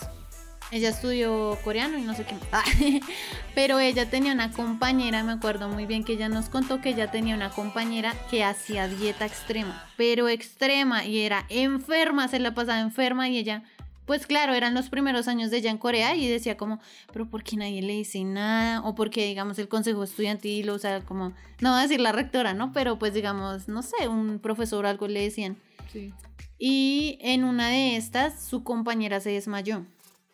[0.71, 2.43] Ella estudió coreano y no sé qué más.
[2.53, 2.65] Ah,
[3.55, 7.11] Pero ella tenía una compañera, me acuerdo muy bien que ella nos contó que ella
[7.11, 12.81] tenía una compañera que hacía dieta extrema, pero extrema y era enferma, se la pasaba
[12.81, 13.65] enferma y ella,
[14.05, 16.81] pues claro, eran los primeros años de ella en Corea y decía como,
[17.13, 18.83] pero ¿por qué nadie le dice nada?
[18.83, 22.53] O porque digamos el consejo estudiantil, o sea, como, no voy a decir la rectora,
[22.53, 22.73] ¿no?
[22.73, 25.57] Pero pues digamos, no sé, un profesor o algo le decían.
[25.93, 26.13] Sí.
[26.59, 29.85] Y en una de estas, su compañera se desmayó.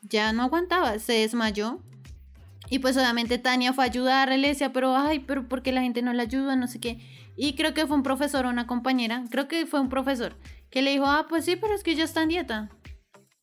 [0.08, 1.80] Ya no aguantaba, se desmayó.
[2.70, 5.82] Y pues obviamente Tania fue a ayudarle, le decía, pero ay, pero ¿por qué la
[5.82, 6.56] gente no le ayuda?
[6.56, 6.98] No sé qué.
[7.36, 10.36] Y creo que fue un profesor o una compañera, creo que fue un profesor,
[10.70, 12.70] que le dijo, ah, pues sí, pero es que ya está en dieta.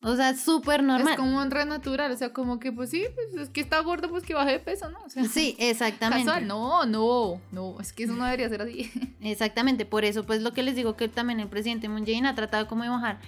[0.04, 1.12] O sea, súper normal.
[1.12, 4.08] Es como un natural, o sea, como que pues sí, pues es que está gordo,
[4.08, 4.98] pues que baje de peso, ¿no?
[5.04, 6.24] O sea, Sí, exactamente.
[6.24, 6.46] casual.
[6.48, 8.90] No, no, no, es que eso no debería ser así.
[9.20, 12.34] Exactamente, por eso pues lo que les digo que también el presidente Moon Jae-in ha
[12.34, 13.20] tratado como de bajar,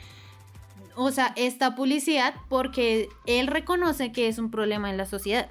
[0.97, 5.49] o sea, esta publicidad porque él reconoce que es un problema en la sociedad.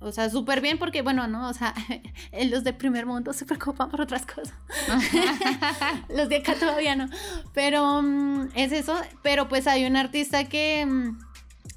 [0.00, 1.74] O sea, súper bien porque, bueno, no, o sea,
[2.50, 4.52] los de primer mundo se preocupan por otras cosas.
[6.10, 7.08] los de acá todavía no.
[7.54, 11.18] Pero mm, es eso, pero pues hay un artista que, mm,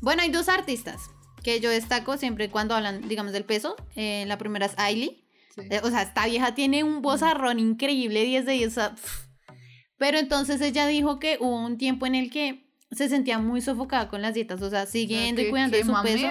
[0.01, 1.09] bueno, hay dos artistas
[1.41, 3.77] que yo destaco siempre cuando hablan, digamos, del peso.
[3.95, 5.23] Eh, la primera es Ailey.
[5.55, 5.61] Sí.
[5.71, 8.67] Eh, O sea, esta vieja tiene un vozarrón increíble, 10 de 10.
[8.67, 8.95] o sea.
[9.97, 14.07] Pero entonces ella dijo que hubo un tiempo en el que se sentía muy sofocada
[14.07, 16.27] con las dietas, o sea, siguiendo y cuidando de su peso.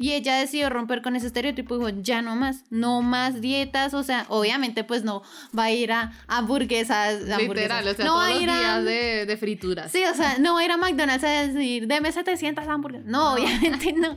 [0.00, 3.92] Y ella decidió romper con ese estereotipo y dijo, ya no más, no más dietas,
[3.92, 5.22] o sea, obviamente pues no
[5.56, 7.48] va a ir a hamburguesas, hamburguesas.
[7.48, 8.58] Literal, o sea, no todos va a los ir a...
[8.58, 9.92] días de, de frituras.
[9.92, 13.06] Sí, o sea, no va a ir a McDonald's a decir, deme 700 hamburguesas.
[13.06, 14.16] No, obviamente no.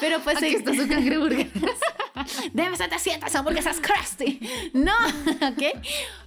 [0.00, 1.50] Pero pues Aquí sí, está su cangreburger.
[2.52, 4.38] deme 700 hamburguesas crusty.
[4.72, 4.94] No,
[5.48, 5.82] ¿ok?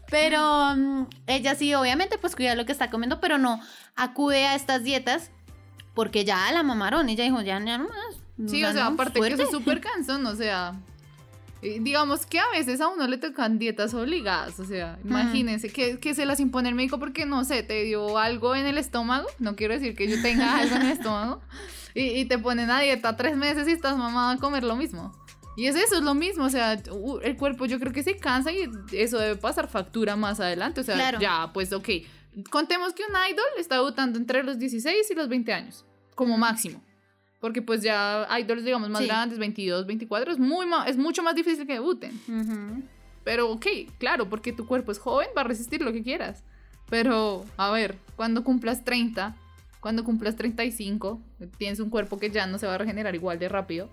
[0.10, 3.62] Pero mm, ella sí, obviamente, pues cuida lo que está comiendo, pero no
[3.96, 5.32] acude a estas dietas
[5.94, 7.08] porque ya la mamaron.
[7.08, 8.27] Ella dijo, ya, ya no más.
[8.46, 9.36] Sí, o sea, aparte que fuerte.
[9.36, 10.74] eso es súper cansón, o sea,
[11.62, 16.14] digamos que a veces a uno le tocan dietas obligadas, o sea, imagínense que, que
[16.14, 19.56] se las impone el médico porque, no sé, te dio algo en el estómago, no
[19.56, 21.42] quiero decir que yo tenga algo en el estómago,
[21.96, 25.12] y, y te ponen a dieta tres meses y estás mamada a comer lo mismo.
[25.56, 28.52] Y es eso, es lo mismo, o sea, el cuerpo yo creo que se cansa
[28.52, 31.20] y eso debe pasar factura más adelante, o sea, Claro.
[31.20, 31.90] ya, pues ok,
[32.52, 36.84] contemos que un idol está debutando entre los 16 y los 20 años, como máximo.
[37.40, 39.08] Porque pues ya idols, digamos, más Sí.
[39.08, 42.12] grandes, 22, 24, es, muy es mucho más difícil que debuten.
[43.24, 43.66] Pero ok,
[44.00, 46.44] claro, porque tu cuerpo es joven, va a resistir lo que quieras.
[46.90, 49.36] Pero, a ver, cuando cumplas 30,
[49.82, 51.22] cuando cumplas 35,
[51.58, 53.90] tienes un cuerpo que ya no se va a regenerar igual de rápido,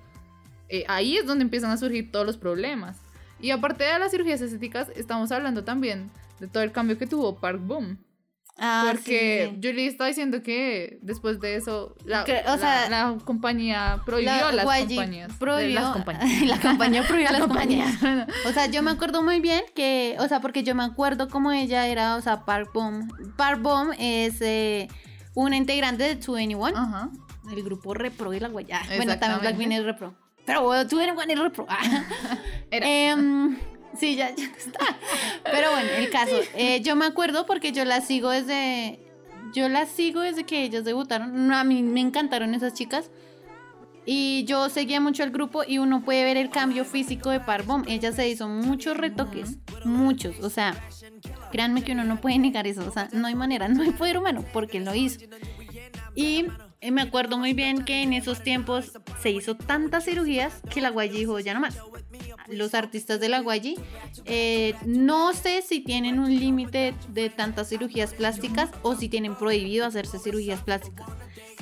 [0.68, 2.98] eh, ahí es donde empiezan a surgir todos los problemas.
[3.40, 7.37] Y aparte de las cirugías estéticas, estamos hablando también de todo el cambio que tuvo
[7.37, 7.98] Park Boom.
[8.56, 9.68] Ah, Porque sí, sí.
[9.68, 14.52] Julie está diciendo que después de eso, la, Que, o sea, la compañía prohibió La
[14.52, 15.32] las compañías.
[15.40, 16.42] prohibió- las compañías.
[16.48, 17.94] la compañía prohibió las compañías.
[18.46, 21.50] O sea, yo me acuerdo muy bien que, o sea, porque yo me acuerdo como
[21.50, 23.08] ella era, o sea, Park Bom.
[23.36, 24.86] Park Bom es eh,
[25.34, 27.10] una integrante de 2NE1, Ajá.
[27.50, 28.82] el grupo Repro y la guaya.
[28.96, 29.40] Bueno, también.
[29.40, 30.14] Blackpink es Repro.
[30.46, 31.66] Pero bueno, 2NE1 es Repro.
[32.70, 32.86] Era.
[33.98, 34.96] Sí, ya, ya está.
[35.44, 36.37] Pero bueno, el caso.
[36.54, 38.98] eh, yo me acuerdo porque yo la sigo desde,
[39.52, 41.52] yo las sigo desde que ellas debutaron.
[41.52, 43.11] A mí me encantaron esas chicas.
[44.07, 47.85] Y yo seguía mucho el grupo y uno puede ver el cambio físico de Parbom.
[47.88, 50.40] Ella se hizo muchos retoques, muchos.
[50.40, 50.76] O sea,
[51.50, 52.87] créanme que uno no puede negar eso.
[52.87, 55.20] O sea, no hay manera, no hay poder humano porque lo hizo.
[56.14, 56.44] Y
[56.83, 60.90] eh, me acuerdo muy bien que en esos tiempos se hizo tantas cirugías que la
[60.90, 61.78] Guayi dijo, ya no más.
[62.48, 63.76] Los artistas de la Guayi,
[64.24, 69.86] eh, no sé si tienen un límite de tantas cirugías plásticas o si tienen prohibido
[69.86, 71.08] hacerse cirugías plásticas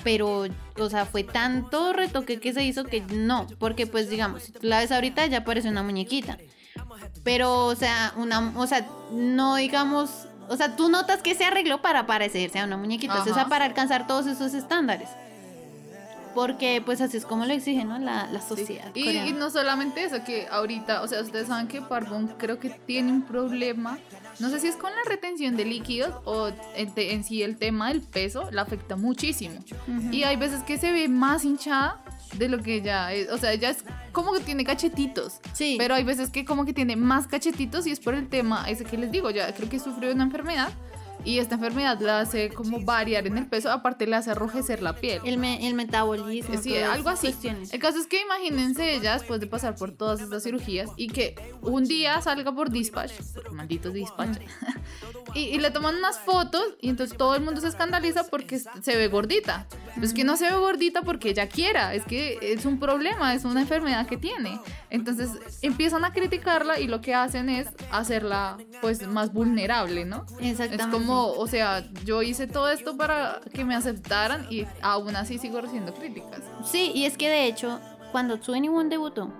[0.04, 0.46] pero,
[0.78, 4.61] o sea, fue tanto retoque que se hizo que no, porque pues digamos, si tú
[4.62, 6.38] la ves ahorita ya parece una muñequita.
[7.22, 11.82] Pero, o sea, una, o sea, no digamos, o sea, tú notas que se arregló
[11.82, 15.08] para parecerse a una muñequita, o sea, para alcanzar todos esos estándares.
[16.35, 17.99] Porque pues así es como lo exige, ¿no?
[17.99, 18.90] La, la sociedad.
[18.95, 22.71] Y, y, no solamente eso, que ahorita, o sea, ustedes saben que Parbón creo que
[22.71, 23.99] tiene un problema
[24.38, 28.01] no sé si es con la retención de líquidos o en, sí el tema del
[28.01, 29.55] peso la afecta muchísimo.
[30.11, 32.03] Y hay veces que se ve más hinchada
[32.38, 33.31] de lo que ella es.
[33.31, 35.40] O sea, ella es como que tiene cachetitos.
[35.53, 35.77] Sí.
[35.79, 38.85] Pero hay veces que como que tiene más cachetitos y es por el tema ese
[38.85, 39.31] que les digo.
[39.31, 40.71] Ya creo que sufrió una enfermedad
[41.24, 44.94] y esta enfermedad la hace como variar en el peso, aparte le hace arrojecer la
[44.94, 45.20] piel.
[45.24, 46.61] El, el metabolismo.
[46.61, 47.35] Sí, algo así.
[47.70, 51.35] El caso es que imagínense ella después de pasar por todas estas cirugías y que
[51.62, 53.12] un día salga por dispatch,
[53.52, 54.38] maldito dispatch,
[55.35, 59.08] y, le toman unas fotos y entonces todo el mundo se escandaliza porque se ve
[59.08, 59.66] gordita.
[60.00, 63.44] Es que no se ve gordita porque ella quiera, es que es un problema, es
[63.44, 64.58] una enfermedad que tiene.
[64.90, 65.30] Entonces
[65.62, 70.26] empiezan a criticarla y lo que hacen es hacerla pues más vulnerable, ¿no?
[70.40, 70.85] Exactamente.
[70.85, 75.38] Es como, o sea, yo hice todo esto para que me aceptaran y aún así
[75.38, 76.40] sigo recibiendo críticas.
[76.64, 77.81] Sí, y es que de hecho,
[78.12, 79.33] cuando 21 debutó,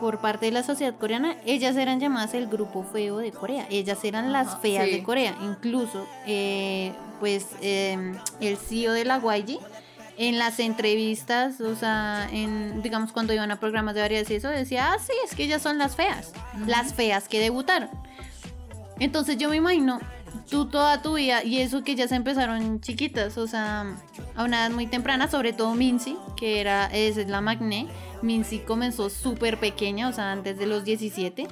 [0.00, 3.66] por parte de la sociedad coreana, ellas eran llamadas el grupo feo de Corea.
[3.70, 5.36] Ellas eran las feas de Corea.
[5.42, 9.58] Incluso, eh, pues, em, el CEO de la YG,
[10.18, 14.48] en las entrevistas, o sea, en, digamos, cuando iban a programas de variedades y eso,
[14.48, 16.32] decía, ah, sí, es que ellas son las feas.
[16.66, 17.90] Las feas que debutaron.
[18.98, 20.00] Entonces yo me imagino
[20.48, 23.96] tú toda tu vida, y eso que ya se empezaron chiquitas, o sea,
[24.34, 27.86] a una edad muy temprana, sobre todo Mincy, que era, es la magné,
[28.22, 31.48] Mincy comenzó súper pequeña, o sea, antes de los 17.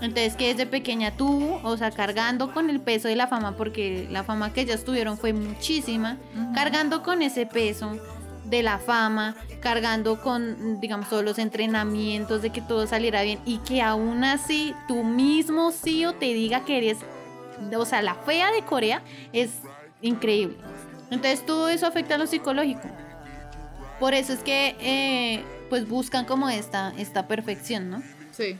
[0.00, 4.08] Entonces que desde pequeña tuvo, o sea, cargando con el peso de la fama, porque
[4.10, 6.16] la fama que ellas tuvieron fue muchísima,
[6.54, 7.98] cargando con ese peso
[8.46, 13.58] de la fama, cargando con, digamos, todos los entrenamientos de que todo saliera bien y
[13.58, 16.98] que aún así tu mismo CEO te diga que eres
[17.76, 19.50] o sea, la fea de Corea es
[20.02, 20.56] increíble.
[21.10, 22.88] Entonces todo eso afecta a lo psicológico.
[23.98, 28.02] Por eso es que eh, pues buscan como esta, esta perfección, ¿no?
[28.32, 28.58] Sí.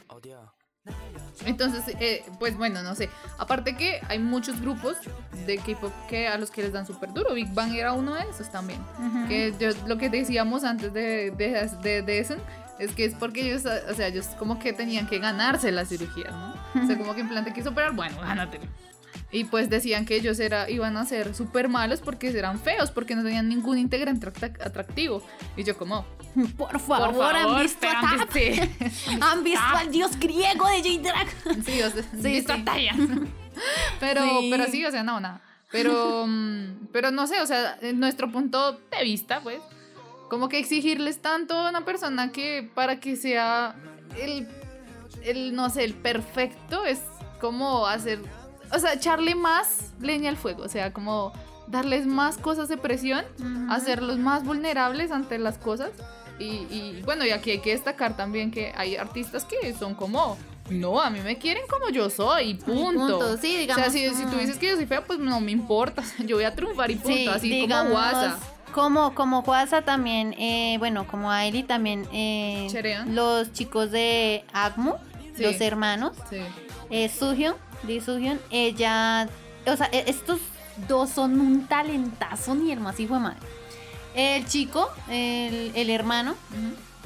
[1.47, 3.09] Entonces, eh, pues bueno, no sé.
[3.39, 4.99] Aparte que hay muchos grupos
[5.47, 7.33] de K-pop que a los que les dan súper duro.
[7.35, 8.81] Big Bang era uno de esos también.
[9.29, 12.37] Que yo, lo que decíamos antes de, de, de, eso
[12.81, 16.31] es que es porque ellos, o sea, ellos como que tenían que ganarse la cirugía,
[16.31, 16.83] ¿no?
[16.83, 18.65] O sea, como que implante quiso operar, bueno, gánatelo.
[19.33, 23.15] Y pues decían que ellos era, iban a ser súper malos porque eran feos, porque
[23.15, 24.27] no tenían ningún integrante
[24.61, 25.23] atractivo.
[25.57, 26.05] Y yo como,
[26.57, 28.01] por favor, ¿han visto a
[29.31, 31.29] ¿Han visto al dios griego de J-Drag?
[31.65, 32.57] Sí, o sea, sí, visto a
[34.01, 34.49] Pero, sí.
[34.51, 35.43] pero sí, o sea, no, nada.
[35.71, 39.61] Pero, mm, pero no sé, o sea, en nuestro punto de vista, pues,
[40.31, 43.75] como que exigirles tanto a una persona que para que sea
[44.19, 44.49] el,
[45.23, 47.01] el no sé, el perfecto es
[47.41, 48.21] como hacer
[48.73, 51.33] o sea, echarle más leña al fuego, o sea, como
[51.67, 53.25] darles más cosas de presión,
[53.69, 55.91] hacerlos más vulnerables ante las cosas.
[56.39, 60.39] Y, bueno, y aquí hay que destacar también que hay artistas que son como,
[60.71, 63.19] no, a mí me quieren como yo soy, punto.
[63.19, 63.37] punto.
[63.37, 66.03] Sí, digamos, o sea, si, tú dices que yo soy fea, pues no me importa,
[66.25, 68.39] yo voy a triunfar y punto, así como Guasa.
[68.73, 72.69] Como, como Guasa también, eh, bueno, como Ailey también, eh,
[73.07, 74.99] los chicos de Agmo,
[75.39, 76.37] los hermanos, sí.
[76.91, 77.11] eh,
[77.87, 79.29] Lee Soo-hyun, ella,
[79.67, 80.39] o sea, e, estos
[80.87, 83.39] dos son un talentazo ni el más hijo de madre.
[84.15, 86.35] El chico, el, el hermano,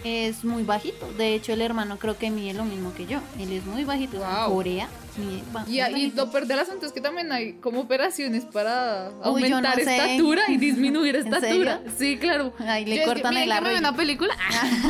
[0.05, 1.07] es muy bajito.
[1.17, 3.21] De hecho, el hermano creo que mide lo mismo que yo.
[3.39, 4.19] Él es muy bajito.
[4.49, 9.79] Corea y, y lo peor del asunto es que también hay como operaciones para aumentar
[9.79, 11.83] estatura y disminuir estatura.
[11.97, 12.53] Sí, claro.
[12.59, 13.79] Ahí le cortan el arroyo.
[13.79, 14.37] una película,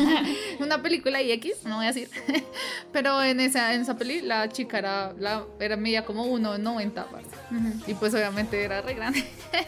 [0.59, 2.09] una película y X, no voy a decir.
[2.91, 7.05] Pero en esa, en esa peli la chica era, la, era media como 1,90
[7.87, 9.23] Y pues obviamente era re grande.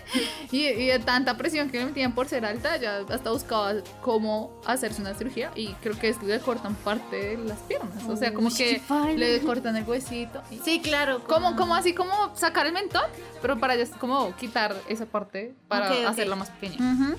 [0.52, 4.60] y, y de tanta presión que le metían por ser alta, ya hasta buscaba cómo
[4.66, 8.04] hacerse una cirugía y creo que es que le cortan parte de las piernas.
[8.08, 8.82] O sea, como que
[9.16, 11.24] le cortan el huesito Sí, claro.
[11.24, 13.06] Como, como así como sacar el mentón,
[13.42, 16.08] pero para ellos es como quitar esa parte para Ok, ok.
[16.10, 16.94] hacerla más pequeña.
[16.94, 17.16] Ujú.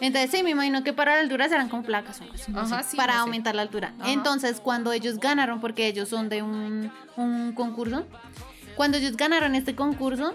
[0.00, 2.82] Entonces sí, me imagino que para la altura serán con placas o algo así, Ajá,
[2.82, 3.22] sí, para no sé.
[3.22, 3.94] aumentar la altura.
[4.00, 4.10] Ajá.
[4.10, 8.04] Entonces cuando ellos ganaron, porque ellos son de un, un concurso,
[8.76, 10.34] cuando ellos ganaron este concurso,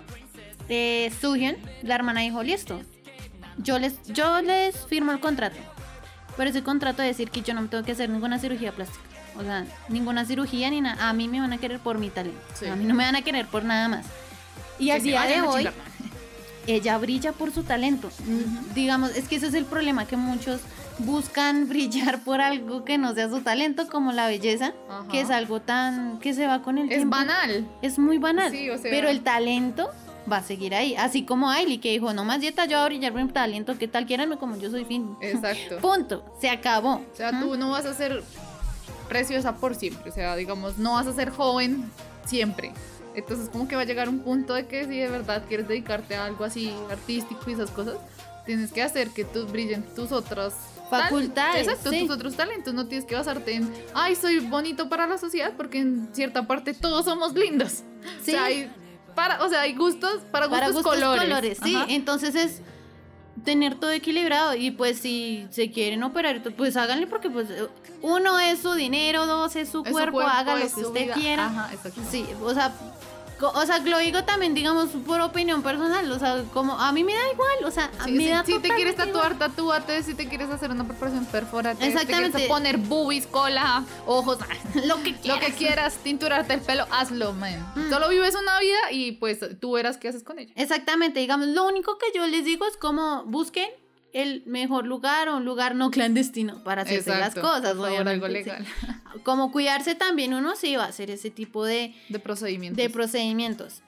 [0.70, 2.82] eh, Suhyun, la hermana dijo, listo,
[3.58, 5.58] yo les, yo les firmo el contrato.
[6.38, 9.04] Pero ese contrato de decir que yo no me tengo que hacer ninguna cirugía plástica.
[9.38, 11.10] O sea, ninguna cirugía ni nada.
[11.10, 12.40] A mí me van a querer por mi talento.
[12.54, 12.66] Sí.
[12.68, 14.06] A mí no me van a querer por nada más.
[14.78, 15.68] Y al día de hoy,
[16.68, 18.10] ella brilla por su talento.
[18.74, 20.62] Digamos, es que ese es el problema, que muchos
[21.00, 25.08] buscan brillar por algo que no sea su talento, como la belleza, Ajá.
[25.12, 27.16] que es algo tan que se va con el Es tiempo.
[27.16, 27.68] banal.
[27.82, 28.52] Es muy banal.
[28.52, 29.90] Sí, o sea- Pero el talento
[30.32, 30.96] va a seguir ahí.
[30.96, 33.78] Así como Ailey, que dijo, no más dieta, yo voy a brillar por mi talento,
[33.78, 34.06] ¿qué tal?
[34.06, 35.16] Quieranme como yo soy fin.
[35.22, 35.78] Exacto.
[35.80, 36.24] Punto.
[36.40, 36.96] Se acabó.
[36.96, 38.24] O sea, tú no vas a ser
[39.08, 40.12] preciosa por siempre.
[40.12, 41.90] O sea, digamos, no vas a ser joven
[42.26, 42.72] siempre.
[43.16, 46.16] Entonces, como que va a llegar un punto de que si de verdad quieres dedicarte
[46.16, 47.96] a algo así artístico y esas cosas,
[48.46, 50.54] tienes que hacer que tú brillen tus otras
[50.90, 52.02] Facultades, Exacto, sí.
[52.02, 52.74] tus otros talentos.
[52.74, 56.74] No tienes que basarte en, ay, soy bonito para la sociedad, porque en cierta parte
[56.74, 57.84] todos somos lindos.
[58.24, 58.32] Sí.
[58.32, 58.72] O sea, hay,
[59.16, 61.24] para, o sea, hay gustos para gustos, para gustos colores.
[61.24, 61.76] colores, sí.
[61.76, 61.86] Ajá.
[61.90, 62.62] Entonces es
[63.44, 67.48] tener todo equilibrado y pues si se quieren operar, pues háganle porque pues
[68.02, 71.14] uno es su dinero, dos es su Es su cuerpo, haga lo que usted vida.
[71.14, 71.46] quiera.
[71.46, 72.02] Ajá, exacto.
[72.12, 72.74] Sí, o sea,
[73.48, 77.14] o sea, lo digo también, digamos, por opinión personal, o sea, como a mí me
[77.14, 79.38] da igual, o sea, a Sí, mí me sí, da si te quieres tatuar, igual.
[79.50, 80.04] tatúate.
[80.04, 81.82] Si te quieres hacer una perforación, perfórate.
[81.84, 82.28] Si Exactamente.
[82.32, 84.38] te quieres poner boobies, cola, ojos,
[84.86, 85.46] lo que lo quieras.
[85.46, 87.66] que quieras, tinturarte el pelo, hazlo, man.
[87.76, 87.90] Mm.
[87.90, 90.52] Solo vives una vida y pues tú verás qué haces con ella.
[90.56, 93.70] Exactamente, digamos, lo único que yo les digo es como busquen
[94.14, 98.28] el mejor lugar o un lugar no clandestino para hacerse las cosas, por favor, algo
[98.28, 98.66] legal.
[98.66, 98.88] sí.
[99.24, 102.78] Como cuidarse también uno sí va a hacer ese tipo de, De procedimientos.
[102.78, 103.82] de procedimientos.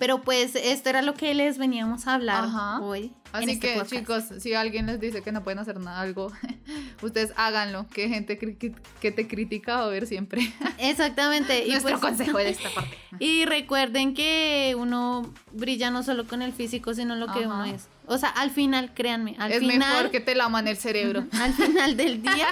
[0.00, 2.80] Pero pues esto era lo que les veníamos a hablar Ajá.
[2.80, 3.12] hoy.
[3.32, 3.92] Así este que podcast.
[3.92, 6.32] chicos, si alguien les dice que no pueden hacer nada, algo,
[7.02, 7.86] ustedes háganlo.
[7.86, 10.52] Que gente que, te critica va a ver siempre.
[10.78, 11.66] Exactamente.
[11.66, 12.96] Y, Nuestro pues, consejo de esta parte.
[13.18, 17.48] y recuerden que uno brilla no solo con el físico, sino lo que Ajá.
[17.48, 17.86] uno es.
[18.06, 21.26] O sea, al final, créanme, al es final, mejor que te laman el cerebro.
[21.32, 22.48] al final del día,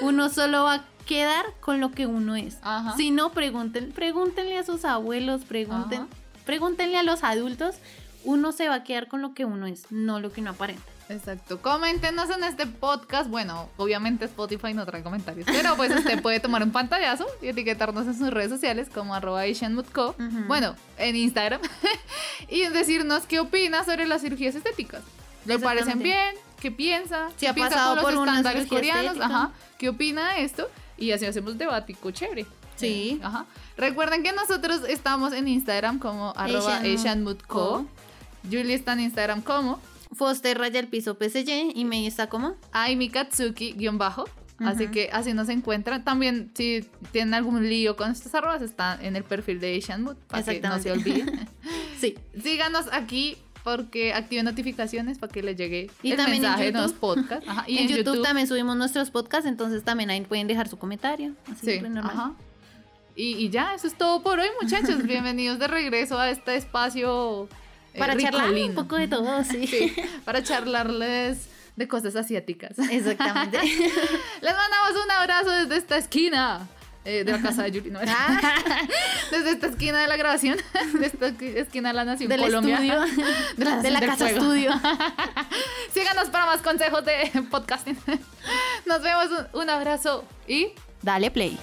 [0.00, 2.58] uno solo va a quedar con lo que uno es.
[2.62, 2.96] Ajá.
[2.96, 6.08] Si no, pregunten, pregúntenle a sus abuelos, pregunten, Ajá.
[6.44, 7.76] Pregúntenle a los adultos.
[8.24, 10.92] Uno se va a quedar con lo que uno es, no lo que uno aparenta.
[11.08, 11.60] Exacto.
[11.60, 13.28] Coméntenos en este podcast.
[13.28, 18.06] Bueno, obviamente Spotify no trae comentarios, pero pues usted puede tomar un pantallazo y etiquetarnos
[18.06, 19.42] en sus redes sociales como arroba.
[19.46, 20.16] Ujú.
[20.46, 21.60] Bueno, en Instagram.
[22.48, 25.02] y decirnos qué opina sobre las cirugías estéticas.
[25.44, 26.34] ¿Le parecen bien?
[26.60, 27.28] ¿Qué piensa?
[27.30, 29.14] Si ¿Qué ha piensa pasado con por los estándares cirugía coreanos?
[29.14, 29.26] estética.
[29.26, 29.50] Ajá.
[29.78, 30.70] ¿Qué opina de esto?
[30.96, 32.46] Y así hacemos debatico chévere.
[32.88, 33.20] Sí.
[33.22, 33.46] Ajá.
[33.76, 37.86] Recuerden que nosotros estamos en Instagram como arroba asianmoodco.
[38.44, 39.80] Julie está en Instagram como
[40.14, 42.54] Foster raya el piso PSY y me está como.
[42.72, 44.24] Aimikatsuki guion bajo.
[44.58, 46.04] Así que así nos encuentran.
[46.04, 50.16] También si tienen algún lío con estos arrobas, está en el perfil de Asian Mood
[50.28, 51.48] para que no se olviden.
[51.98, 52.16] Sí.
[52.42, 56.72] Síganos aquí porque activen notificaciones para que les llegue Y el también en mensaje de
[56.72, 56.82] YouTube.
[56.82, 57.48] los podcasts.
[57.48, 61.34] Ajá, y en, YouTube, también subimos nuestros podcasts, entonces también ahí pueden dejar su comentario.
[61.46, 62.12] Así Sí, pues, normal.
[62.12, 62.32] ajá.
[63.14, 65.02] Y, y ya, eso es todo por hoy, muchachos.
[65.02, 67.48] Bienvenidos de regreso a este espacio.
[67.94, 69.66] eh, Para charlar un poco de todo, sí.
[69.66, 69.94] Sí,
[70.24, 72.78] para charlarles de cosas asiáticas.
[72.78, 73.58] Exactamente.
[74.40, 76.66] Les mandamos un abrazo desde esta esquina
[77.04, 77.90] eh, de la casa de Yuri.
[77.90, 78.40] No, Ah.
[79.30, 80.56] desde esta esquina de la grabación,
[80.98, 82.76] de esta esqui- esquina de la Nación Del Colombia.
[82.76, 83.00] estudio.
[83.58, 84.38] De la, de casa Fuego.
[84.38, 84.72] estudio.
[85.92, 87.98] Síganos para más consejos de podcasting.
[88.86, 90.68] Nos vemos, un, un abrazo y
[91.02, 91.58] Dale play.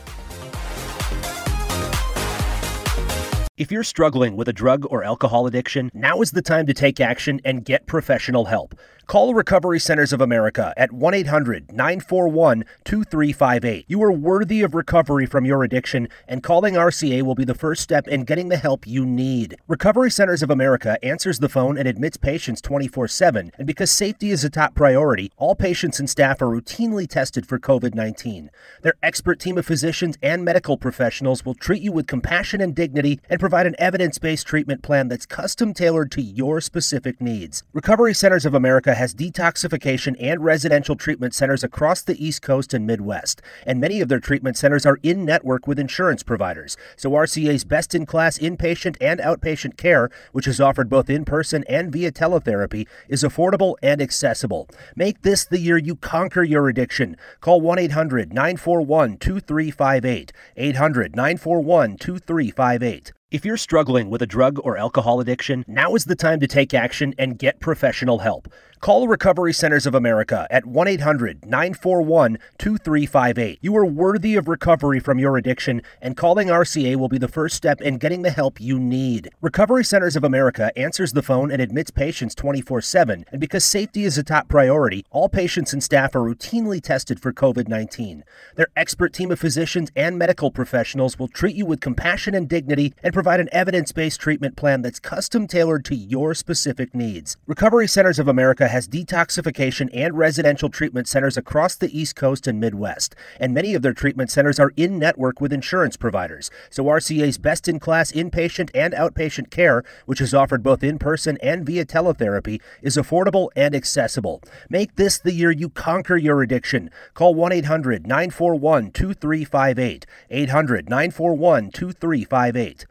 [3.60, 7.02] If you're struggling with a drug or alcohol addiction, now is the time to take
[7.02, 8.74] action and get professional help.
[9.10, 13.86] Call Recovery Centers of America at 1 800 941 2358.
[13.88, 17.82] You are worthy of recovery from your addiction, and calling RCA will be the first
[17.82, 19.56] step in getting the help you need.
[19.68, 24.30] Recovery Centers of America answers the phone and admits patients 24 7, and because safety
[24.30, 28.52] is a top priority, all patients and staff are routinely tested for COVID 19.
[28.84, 33.20] Their expert team of physicians and medical professionals will treat you with compassion and dignity
[33.28, 37.64] and provide an evidence based treatment plan that's custom tailored to your specific needs.
[37.74, 42.86] Recovery Centers of America has detoxification and residential treatment centers across the East Coast and
[42.86, 46.76] Midwest, and many of their treatment centers are in network with insurance providers.
[46.98, 51.64] So RCA's best in class inpatient and outpatient care, which is offered both in person
[51.70, 54.68] and via teletherapy, is affordable and accessible.
[54.98, 57.16] Make this the year you conquer your addiction.
[57.40, 60.34] Call 1 800 941 2358.
[60.58, 63.14] 800 941 2358.
[63.32, 66.74] If you're struggling with a drug or alcohol addiction, now is the time to take
[66.74, 68.52] action and get professional help.
[68.80, 73.60] Call Recovery Centers of America at 1 800 941 2358.
[73.62, 77.58] You are worthy of recovery from your addiction, and calling RCA will be the first
[77.58, 79.32] step in getting the help you need.
[79.42, 84.06] Recovery Centers of America answers the phone and admits patients 24 7, and because safety
[84.06, 88.24] is a top priority, all patients and staff are routinely tested for COVID 19.
[88.56, 92.94] Their expert team of physicians and medical professionals will treat you with compassion and dignity
[93.04, 97.36] and provide an evidence based treatment plan that's custom tailored to your specific needs.
[97.46, 102.60] Recovery Centers of America has detoxification and residential treatment centers across the East Coast and
[102.60, 106.50] Midwest, and many of their treatment centers are in network with insurance providers.
[106.70, 111.38] So RCA's best in class inpatient and outpatient care, which is offered both in person
[111.44, 114.42] and via teletherapy, is affordable and accessible.
[114.70, 116.90] Make this the year you conquer your addiction.
[117.14, 120.06] Call 1 800 941 2358.
[120.30, 122.86] 800 941 2358.